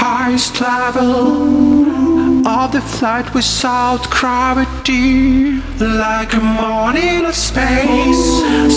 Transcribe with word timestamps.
highest 0.00 0.60
level 0.60 2.46
of 2.46 2.72
the 2.72 2.80
flight 2.80 3.34
without 3.34 4.08
gravity. 4.10 5.60
Like 5.80 6.34
a 6.34 6.40
morning 6.40 7.24
of 7.24 7.34
space, 7.34 8.24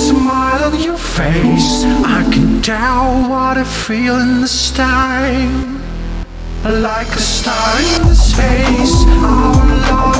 smile 0.07 0.63
on 0.63 0.81
your 0.81 0.97
face. 0.97 1.83
I 2.17 2.27
can 2.33 2.61
tell 2.61 3.29
what 3.29 3.57
I 3.57 3.63
feel 3.63 4.17
in 4.19 4.41
the 4.41 4.47
sky. 4.47 5.45
Like 6.63 7.09
a 7.09 7.19
star 7.19 7.79
in 7.95 8.07
the 8.07 8.15
space, 8.15 8.95
our 9.07 9.65
love 9.87 10.10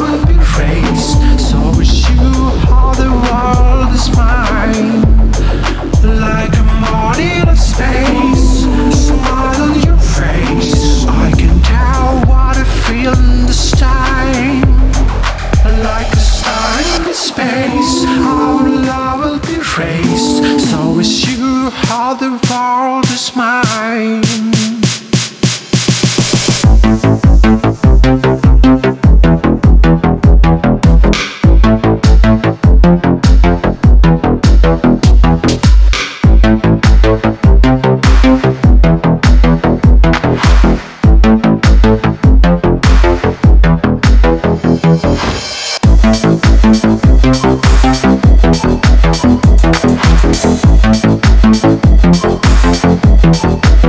Like 15.84 16.08
a 16.14 16.20
star 16.20 16.80
in 16.96 17.14
space, 17.14 18.06
our 18.06 18.70
love 18.70 19.20
will 19.20 19.40
be 19.40 19.58
raised. 19.78 20.70
So 20.70 21.00
is 21.00 21.30
you, 21.30 21.70
how 21.70 22.14
the 22.14 22.32
world 22.50 23.06
is 23.06 23.36
mine. 23.36 24.61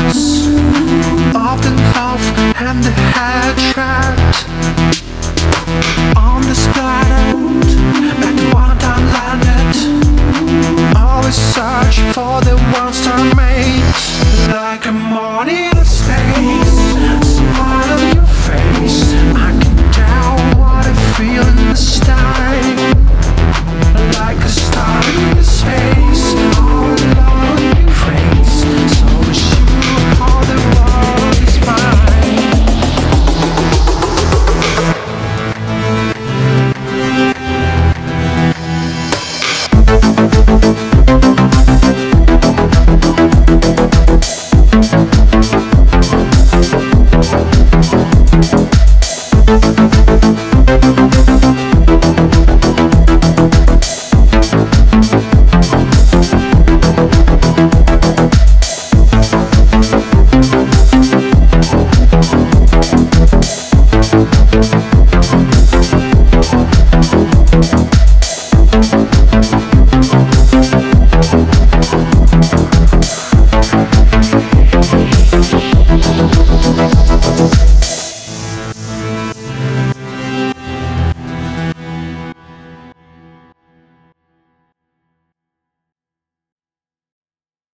balance 0.00 0.69